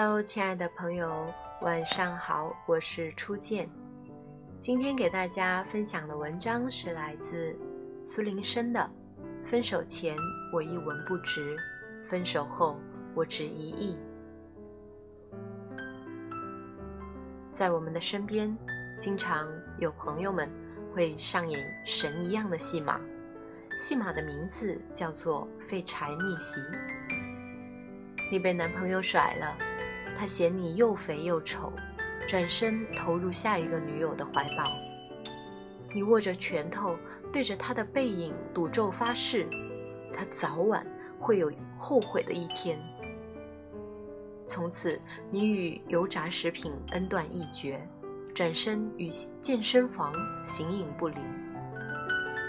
[0.00, 1.26] Hello，亲爱的朋友，
[1.60, 3.68] 晚上好，我是初见。
[4.60, 7.58] 今天给大家分享的文章是来自
[8.06, 8.88] 苏林生的
[9.50, 10.16] 《分手前
[10.52, 11.56] 我一文不值，
[12.06, 12.78] 分手后
[13.12, 13.98] 我值一亿》。
[17.52, 18.56] 在我们的身边，
[19.00, 19.48] 经常
[19.80, 20.48] 有朋友们
[20.94, 23.00] 会上演神一样的戏码，
[23.76, 26.60] 戏码的名字叫做“废柴逆袭”。
[28.30, 29.58] 你被男朋友甩了，
[30.18, 31.72] 他嫌你又肥又丑，
[32.26, 34.64] 转身投入下一个女友的怀抱。
[35.94, 36.96] 你握着拳头，
[37.32, 39.48] 对着他的背影赌咒发誓，
[40.12, 40.84] 他早晚
[41.20, 42.76] 会有后悔的一天。
[44.44, 47.80] 从此，你与油炸食品恩断义绝，
[48.34, 49.08] 转身与
[49.40, 50.12] 健身房
[50.44, 51.16] 形影不离。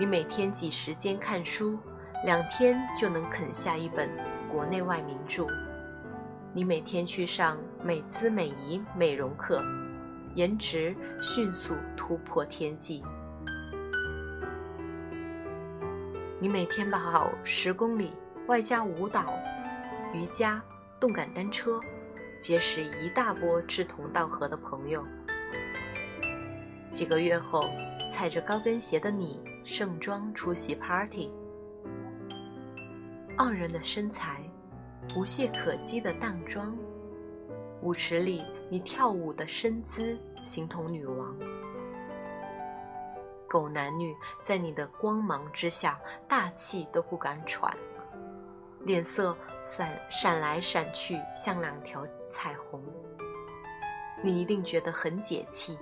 [0.00, 1.78] 你每天挤时间看书，
[2.24, 4.10] 两天就能啃下一本。
[4.50, 5.46] 国内外名著，
[6.54, 9.64] 你每天去上美姿美仪美容课，
[10.34, 13.02] 颜值迅速突破天际。
[16.38, 18.12] 你每天跑十公里，
[18.48, 19.32] 外加舞蹈、
[20.12, 20.62] 瑜伽、
[21.00, 21.80] 动感单车，
[22.38, 25.02] 结识一大波志同道合的朋友。
[26.90, 27.64] 几个月后，
[28.10, 31.32] 踩着高跟鞋的你盛装出席 party。
[33.38, 34.42] 傲人的身材，
[35.16, 36.74] 无懈可击的淡妆，
[37.82, 41.36] 舞池里你跳舞的身姿，形同女王。
[43.46, 47.76] 狗男女在你的光芒之下，大气都不敢喘，
[48.80, 49.36] 脸色
[49.66, 52.82] 闪闪来闪去，像两条彩虹。
[54.22, 55.78] 你一定觉得很解气，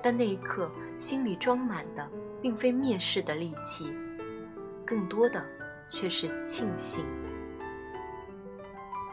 [0.00, 0.70] 但那一刻
[1.00, 2.08] 心里装满的，
[2.40, 3.92] 并非蔑视的戾气，
[4.86, 5.44] 更多的。
[5.90, 7.02] 却是庆幸，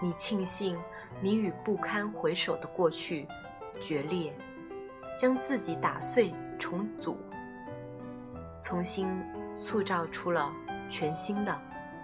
[0.02, 0.78] 你庆幸
[1.22, 3.28] 你与不堪回首的过去
[3.82, 4.34] 决裂，
[5.18, 7.18] 将自己打碎重组，
[8.62, 9.08] 重新
[9.56, 10.52] 塑造出了
[10.90, 11.58] 全新的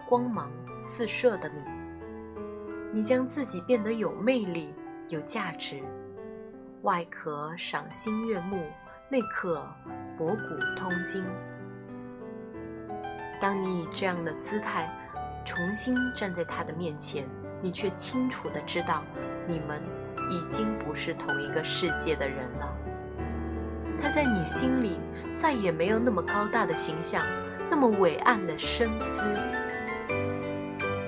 [0.08, 0.50] 光芒
[0.82, 1.62] 四射的你。
[2.94, 4.74] 你将自己变得有魅力、
[5.10, 5.82] 有价值，
[6.82, 8.64] 外壳赏心悦目，
[9.10, 9.66] 内壳
[10.18, 11.24] 博古通今。
[13.42, 14.90] 当你以这样的姿态
[15.46, 17.28] 重新站在他的面前，
[17.62, 19.04] 你却清楚的知道，
[19.48, 19.82] 你们
[20.30, 22.76] 已经不是同一个世界的人了。
[24.02, 25.00] 他在你心里
[25.36, 27.24] 再也没有那么高大的形象，
[27.70, 29.24] 那么伟岸的身姿。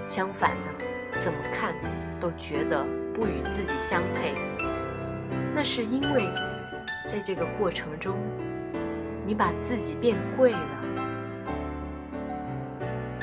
[0.06, 1.74] 相反的，怎么看
[2.20, 2.86] 都觉得
[3.16, 4.36] 不与自己相配。
[5.56, 6.30] 那是因为，
[7.08, 8.16] 在这个过程中，
[9.26, 10.60] 你把自己变贵了。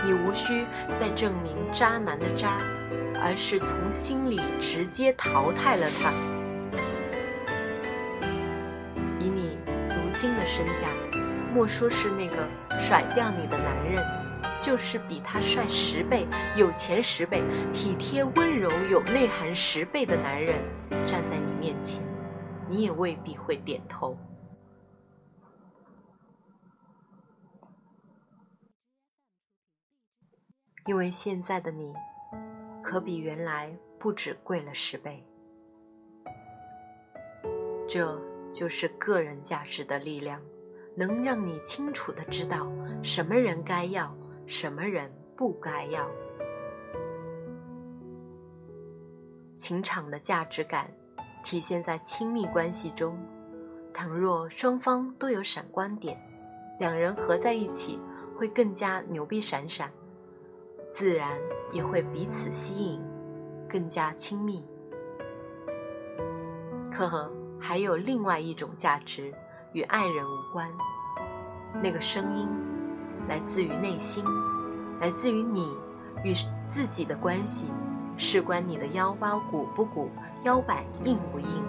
[0.05, 0.65] 你无需
[0.97, 2.59] 再证明渣男的渣，
[3.23, 6.11] 而是从心里直接淘汰了他。
[9.19, 9.59] 以你
[9.89, 10.89] 如今的身价，
[11.55, 12.49] 莫说是那个
[12.81, 14.05] 甩掉你的男人，
[14.63, 16.27] 就是比他帅十倍、
[16.57, 17.43] 有钱十倍、
[17.73, 20.59] 体贴温柔有内涵十倍的男人
[21.05, 22.03] 站在你面前，
[22.69, 24.17] 你也未必会点头。
[30.87, 31.93] 因为现在的你，
[32.91, 35.25] 可比原来不止贵了十倍。
[37.89, 38.21] 这
[38.53, 40.43] 就是个人价值的力量，
[40.97, 42.69] 能让你清楚的知道
[43.01, 44.13] 什么人该要，
[44.45, 46.11] 什么人不该要。
[49.55, 50.91] 情场的价值感，
[51.45, 53.17] 体现在亲密关系中。
[53.95, 56.21] 倘若双方都有闪光点，
[56.81, 58.01] 两人合在一起
[58.37, 59.93] 会更加牛逼闪闪。
[61.01, 61.31] 自然
[61.73, 63.01] 也会彼此吸引，
[63.67, 64.63] 更加亲密。
[66.93, 69.33] 呵呵，还有另外一种价值，
[69.73, 70.71] 与爱人无关。
[71.83, 72.47] 那个声音，
[73.31, 74.23] 来自于内心，
[75.01, 75.75] 来自于你
[76.23, 76.35] 与
[76.69, 77.71] 自己的关系，
[78.19, 80.11] 事关你的腰包鼓不鼓，
[80.43, 81.65] 腰板硬不硬。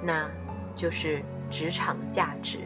[0.00, 0.30] 那，
[0.76, 2.60] 就是职场价值。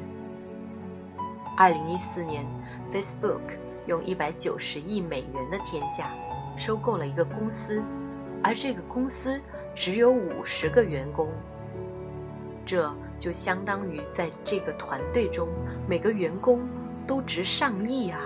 [1.56, 2.44] 二零一四年
[2.92, 3.40] ，Facebook。
[3.86, 6.10] 用一百九十亿美元的天价
[6.56, 7.82] 收购了一个公司，
[8.42, 9.40] 而这个公司
[9.74, 11.30] 只有五十个员工。
[12.64, 15.48] 这就相当于在这个团队中，
[15.88, 16.60] 每个员工
[17.06, 18.20] 都值上亿啊，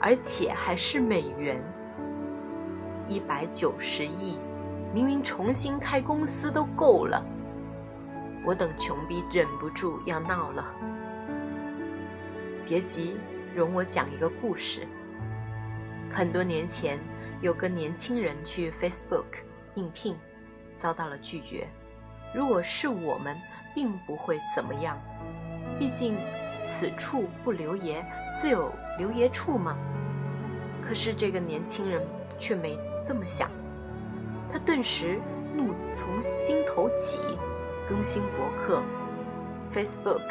[0.00, 1.60] 而且还是美元。
[3.08, 4.38] 一百九十亿，
[4.92, 7.24] 明明重新开公司都够了。
[8.44, 10.64] 我等穷逼忍不住要闹了。
[12.64, 13.16] 别急。
[13.54, 14.86] 容我讲一个故事。
[16.10, 16.98] 很多年前，
[17.40, 19.26] 有个年轻人去 Facebook
[19.74, 20.16] 应聘，
[20.76, 21.66] 遭到了拒绝。
[22.34, 23.36] 如果是我们，
[23.74, 24.98] 并不会怎么样，
[25.78, 26.16] 毕竟
[26.64, 28.04] 此处不留爷，
[28.40, 29.76] 自有留爷处嘛。
[30.84, 32.02] 可是这个年轻人
[32.38, 33.50] 却没这么想，
[34.50, 35.20] 他顿时
[35.56, 37.18] 怒从心头起，
[37.88, 38.82] 更新博客
[39.72, 40.22] ，Facebook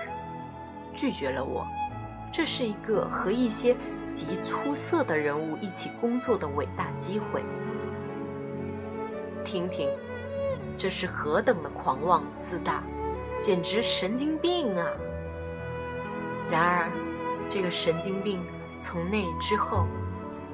[0.93, 1.65] 拒绝了我。
[2.35, 3.77] 这是一个和一些
[4.11, 7.43] 极出色的人物一起工作的伟大机会。
[9.45, 9.87] 听听，
[10.75, 12.81] 这是何等的狂妄自大，
[13.39, 14.87] 简直神经病啊！
[16.49, 16.89] 然而，
[17.47, 18.41] 这个神经病
[18.81, 19.85] 从那之后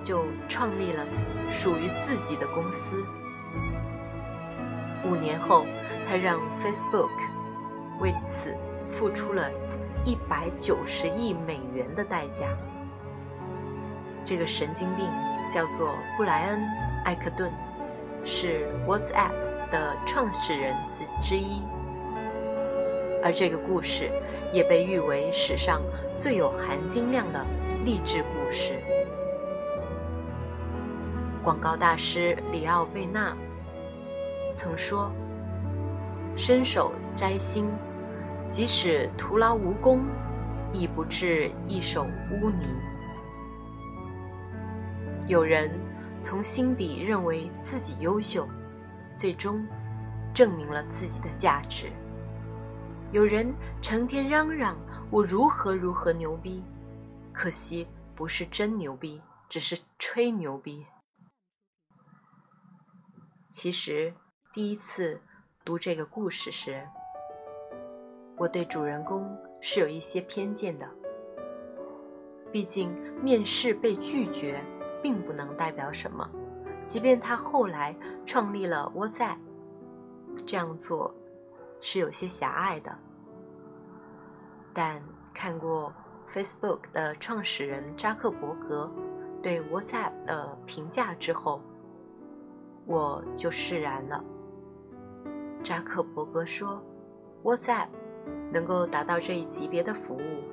[0.03, 1.05] 就创立了
[1.49, 3.01] 属于自己的公司。
[5.05, 5.65] 五年后，
[6.05, 7.09] 他让 Facebook
[8.01, 8.53] 为此
[8.91, 9.49] 付出了。
[10.05, 12.47] 一百九十亿美元的代价。
[14.25, 15.07] 这个神经病
[15.51, 16.59] 叫做布莱恩·
[17.05, 17.51] 艾克顿，
[18.23, 19.31] 是 WhatsApp
[19.71, 21.61] 的创始人之之一。
[23.23, 24.09] 而这个故事
[24.53, 25.81] 也被誉为史上
[26.17, 27.45] 最有含金量的
[27.83, 28.79] 励志故事。
[31.43, 33.35] 广告大师里奥贝纳
[34.55, 35.11] 曾说
[36.37, 37.69] ：“伸手摘星。”
[38.51, 40.05] 即使徒劳无功，
[40.73, 42.67] 亦不至一手污泥。
[45.27, 45.71] 有人
[46.19, 48.47] 从心底认为自己优秀，
[49.15, 49.63] 最终
[50.33, 51.89] 证明了自己的价值；
[53.11, 54.75] 有人成天嚷嚷
[55.11, 56.63] 我如何如何牛逼，
[57.31, 60.83] 可惜不是真牛逼，只是吹牛逼。
[63.51, 64.13] 其实
[64.53, 65.21] 第一次
[65.63, 66.87] 读这个故事时，
[68.39, 70.87] 我对主人公是有一些偏见的，
[72.53, 74.63] 毕竟面试被拒绝，
[75.03, 76.27] 并不能代表什么。
[76.85, 77.93] 即便他后来
[78.25, 79.37] 创立了 WhatsApp，
[80.45, 81.13] 这样做
[81.81, 82.97] 是有些狭隘的。
[84.73, 85.03] 但
[85.33, 85.93] 看过
[86.29, 88.89] Facebook 的创始人扎克伯格
[89.43, 91.61] 对 WhatsApp 的评价之后，
[92.85, 94.23] 我就释然了。
[95.61, 96.81] 扎克伯格说
[97.43, 97.89] ：“WhatsApp。”
[98.51, 100.43] 能够达到这一级别的服务，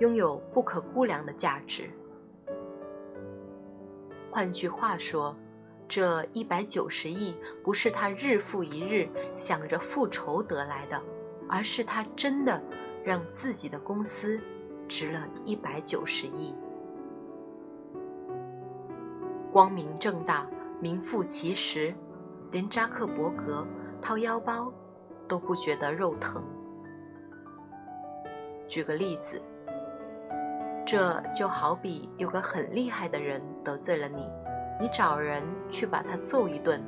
[0.00, 1.90] 拥有不可估量的价值。
[4.30, 5.36] 换句话说，
[5.86, 11.00] 这一百九十亿不是他日复一日想着复仇得来的，
[11.48, 12.60] 而是他真的
[13.04, 14.40] 让自己的公司
[14.88, 16.54] 值了一百九十亿。
[19.52, 20.44] 光明正大，
[20.80, 21.94] 名副其实，
[22.50, 23.64] 连扎克伯格
[24.02, 24.72] 掏腰包
[25.28, 26.42] 都不觉得肉疼。
[28.74, 29.40] 举个例子，
[30.84, 34.28] 这就好比有个很厉害的人得罪了你，
[34.80, 36.82] 你找人去把他揍一顿，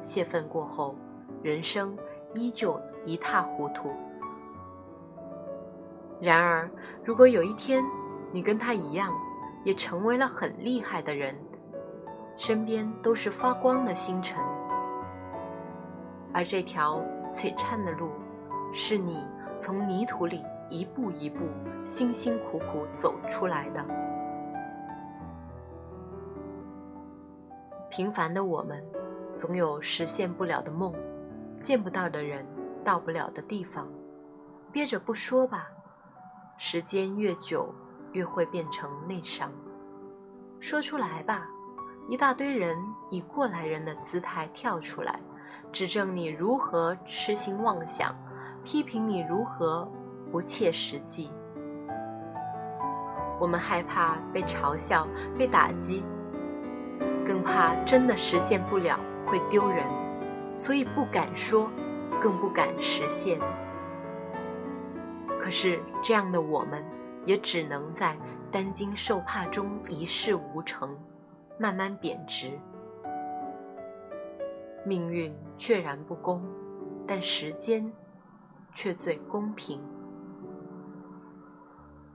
[0.00, 0.94] 泄愤过后，
[1.42, 1.98] 人生
[2.32, 3.92] 依旧一塌糊涂。
[6.20, 6.70] 然而，
[7.02, 7.82] 如果有一天
[8.30, 9.12] 你跟他一样，
[9.64, 11.34] 也成为了很厉害的人，
[12.36, 14.40] 身边都是发光的星辰，
[16.32, 17.02] 而这条
[17.32, 18.12] 璀璨的路，
[18.72, 19.26] 是你
[19.58, 20.40] 从泥土里。
[20.72, 21.44] 一步一步，
[21.84, 23.84] 辛辛苦苦走出来的。
[27.90, 28.82] 平凡的我们，
[29.36, 30.94] 总有实现不了的梦，
[31.60, 32.46] 见不到的人，
[32.82, 33.86] 到不了的地方。
[34.72, 35.68] 憋着不说吧，
[36.56, 37.74] 时间越久，
[38.12, 39.52] 越会变成内伤。
[40.58, 41.46] 说出来吧，
[42.08, 42.78] 一大堆人
[43.10, 45.20] 以过来人的姿态跳出来，
[45.70, 48.16] 指正你如何痴心妄想，
[48.64, 49.86] 批评你如何。
[50.32, 51.30] 不切实际，
[53.38, 55.06] 我们害怕被嘲笑、
[55.38, 56.02] 被打击，
[57.22, 59.84] 更怕真的实现不了会丢人，
[60.56, 61.70] 所以不敢说，
[62.18, 63.38] 更不敢实现。
[65.38, 66.82] 可是这样的我们，
[67.26, 68.16] 也只能在
[68.50, 70.96] 担惊受怕中一事无成，
[71.58, 72.58] 慢慢贬值。
[74.86, 76.42] 命运确然不公，
[77.06, 77.92] 但时间
[78.74, 79.78] 却最公平。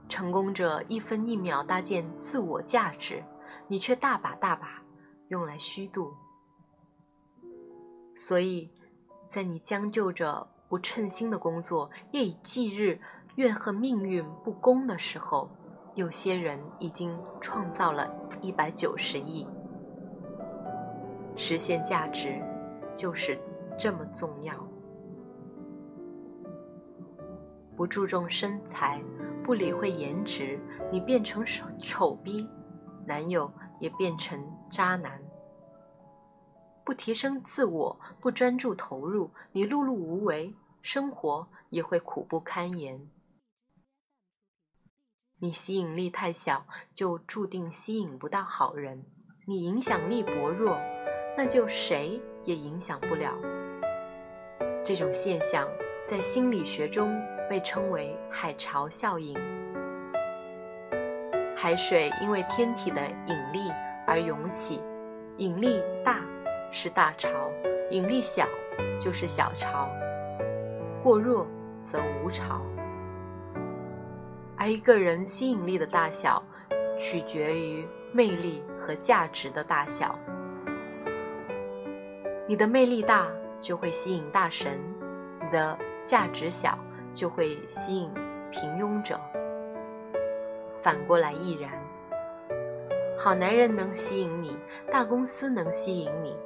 [0.08, 3.22] 成功者一分一秒搭建自我价值，
[3.66, 4.82] 你却大把大把
[5.28, 6.14] 用来虚度。
[8.16, 8.70] 所以，
[9.28, 13.00] 在你将就着不称心的工作，夜以继日
[13.36, 15.50] 怨恨命运不公的时候，
[15.94, 18.10] 有些人已经创造了
[18.40, 19.46] 一百九十亿。
[21.36, 22.42] 实现价值，
[22.94, 23.38] 就是
[23.78, 24.54] 这么重要。
[27.76, 29.00] 不注重身材。
[29.48, 30.60] 不理会颜值，
[30.92, 32.46] 你变成丑丑逼，
[33.06, 33.50] 男友
[33.80, 34.38] 也变成
[34.70, 35.18] 渣男。
[36.84, 43.08] 不提升自我，不专注投入，你碌碌无为，生活也会苦不堪言。
[45.40, 48.98] 你吸引力太小，就注定吸引不到好人；
[49.46, 50.76] 你影响力薄弱，
[51.38, 53.34] 那就谁也影响不了。
[54.84, 55.66] 这种现象
[56.06, 59.36] 在心理学中被称为海潮效应。
[61.56, 63.72] 海水因为天体的引力
[64.06, 64.80] 而涌起，
[65.38, 66.20] 引力大
[66.70, 67.28] 是大潮，
[67.90, 68.46] 引力小
[69.00, 69.88] 就是小潮，
[71.02, 71.46] 过弱
[71.82, 72.60] 则无潮。
[74.56, 76.42] 而一个人吸引力的大小，
[76.98, 80.18] 取决于魅力和价值的大小。
[82.46, 83.26] 你的魅力大。
[83.60, 84.78] 就会吸引大神，
[85.42, 86.78] 你的价值小
[87.12, 88.10] 就会吸引
[88.50, 89.18] 平庸者。
[90.80, 91.70] 反过来亦然。
[93.18, 94.56] 好男人能吸引你，
[94.92, 96.36] 大公司能吸引你，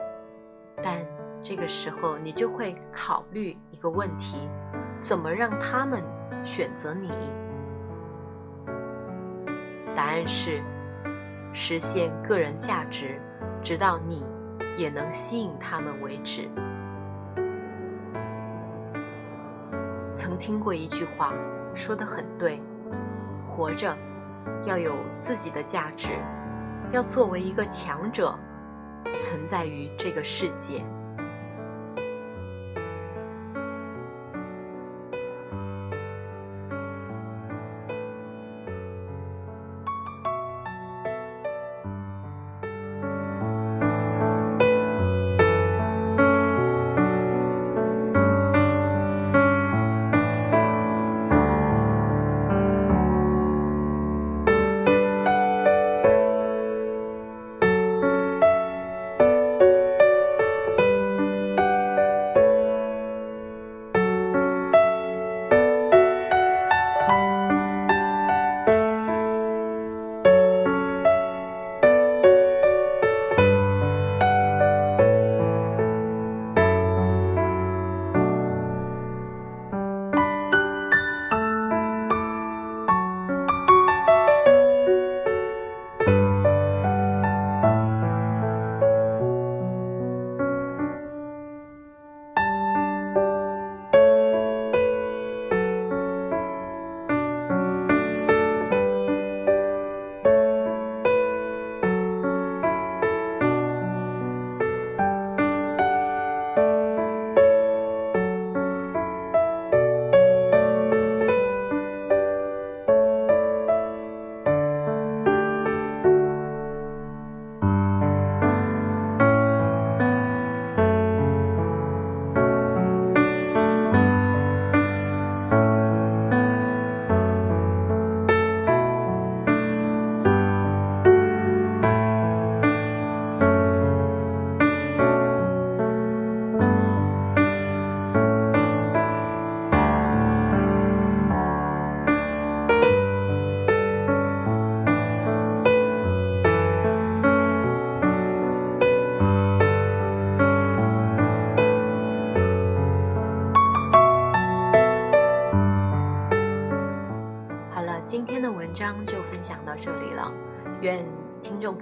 [0.83, 1.05] 但
[1.43, 4.49] 这个时候你就会考虑一个问题：
[5.03, 6.03] 怎么让他们
[6.43, 7.11] 选择你？
[9.95, 10.63] 答案是
[11.53, 13.21] 实现个人价值，
[13.63, 14.27] 直到你
[14.79, 16.49] 也能吸引他们为止。
[20.33, 21.35] 曾听过一句话，
[21.75, 22.59] 说得很对：
[23.47, 23.95] 活着
[24.65, 26.09] 要有自己的价值，
[26.91, 28.35] 要作为一个强者
[29.21, 30.83] 存在于这个世界。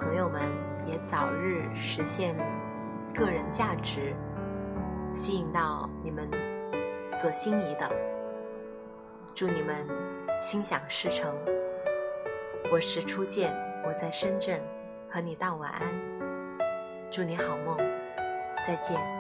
[0.00, 0.40] 朋友们
[0.86, 2.34] 也早日实现
[3.14, 4.14] 个人价值，
[5.12, 6.26] 吸引到你们
[7.12, 7.86] 所心仪的。
[9.34, 9.86] 祝你们
[10.40, 11.34] 心想事成。
[12.72, 13.52] 我是初见，
[13.86, 14.58] 我在深圳，
[15.10, 15.82] 和你道晚安，
[17.10, 17.76] 祝你好梦，
[18.66, 19.19] 再见。